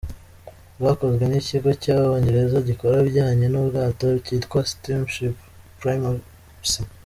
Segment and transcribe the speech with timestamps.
[0.79, 5.35] Bwakozwe n’Ikigo cy’Abongereza gikora ibijyanye n’ubwato cyitwa ‘Steamship
[5.79, 6.79] Primacy’.